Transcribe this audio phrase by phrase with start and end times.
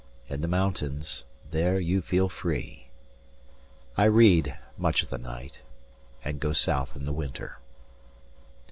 [0.29, 2.87] In the mountains, there you feel free.
[3.95, 5.59] I read, much of the night,
[6.25, 7.59] and go south in the winter.